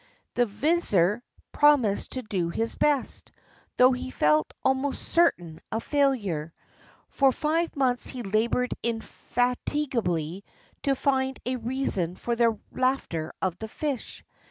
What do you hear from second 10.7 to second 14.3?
to find a reason for the laughter of the fish.